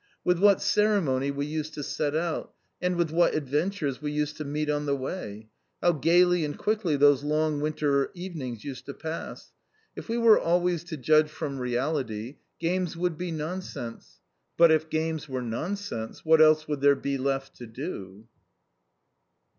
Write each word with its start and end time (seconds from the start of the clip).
With 0.23 0.39
what 0.39 0.63
ceremony 0.63 1.29
we 1.29 1.45
used 1.45 1.75
to 1.75 1.83
set 1.83 2.15
out, 2.15 2.55
and 2.81 2.95
with 2.95 3.11
what 3.11 3.35
adventures 3.35 4.01
we 4.01 4.11
used 4.11 4.35
to 4.37 4.43
meet 4.43 4.67
on 4.67 4.87
the 4.87 4.95
way! 4.95 5.49
How 5.79 5.91
gaily 5.91 6.43
and 6.43 6.57
quickly 6.57 6.95
those 6.97 7.23
long 7.23 7.59
winter 7.61 8.09
evenings 8.15 8.63
used 8.63 8.87
to 8.87 8.95
pass! 8.95 9.51
If 9.95 10.09
we 10.09 10.17
were 10.17 10.39
always 10.39 10.83
to 10.85 10.97
judge 10.97 11.29
from 11.29 11.59
reality, 11.59 12.37
games 12.59 12.97
would 12.97 13.15
be 13.15 13.29
nonsense; 13.29 14.19
but 14.57 14.71
if 14.71 14.89
games 14.89 15.29
were 15.29 15.43
nonsense, 15.43 16.25
what 16.25 16.41
else 16.41 16.67
would 16.67 16.81
there 16.81 16.95
be 16.95 17.19
left 17.19 17.55
to 17.57 17.67
do? 17.67 18.27